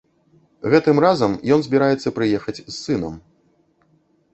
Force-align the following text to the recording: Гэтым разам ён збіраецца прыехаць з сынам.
Гэтым 0.73 1.01
разам 1.05 1.31
ён 1.57 1.67
збіраецца 1.67 2.15
прыехаць 2.19 2.59
з 2.63 2.75
сынам. 2.83 3.23